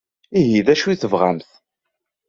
[0.39, 1.49] Ihi d acu i tebɣamt?